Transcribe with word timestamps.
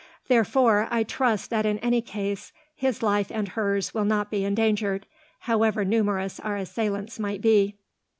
Therefore, 0.27 0.87
I 0.89 1.03
trust 1.03 1.51
that 1.51 1.63
in 1.63 1.77
any 1.77 2.01
case 2.01 2.51
his 2.73 3.03
life 3.03 3.29
and 3.31 3.49
hers 3.49 3.93
will 3.93 4.03
not 4.03 4.31
be 4.31 4.43
endangered, 4.43 5.05
however 5.41 5.85
numerous 5.85 6.39
our 6.39 6.55
assailants 6.57 7.19
might 7.19 7.39
be." 7.39 7.75